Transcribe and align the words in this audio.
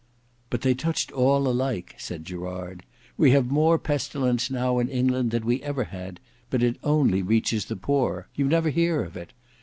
"But 0.49 0.61
they 0.61 0.73
touched 0.73 1.11
all 1.11 1.47
alike," 1.47 1.93
said 1.99 2.25
Gerard. 2.25 2.81
"We 3.17 3.29
have 3.33 3.51
more 3.51 3.77
pestilence 3.77 4.49
now 4.49 4.79
in 4.79 4.89
England 4.89 5.29
than 5.29 5.45
we 5.45 5.61
ever 5.61 5.83
had, 5.83 6.19
but 6.49 6.63
it 6.63 6.79
only 6.83 7.21
reaches 7.21 7.65
the 7.65 7.75
poor. 7.75 8.27
You 8.33 8.47
never 8.47 8.71
hear 8.71 9.03
of 9.03 9.15
it. 9.15 9.31